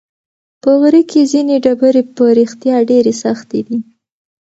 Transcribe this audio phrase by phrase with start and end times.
[0.61, 3.77] په غره کې ځینې ډبرې په رښتیا ډېرې سختې دي.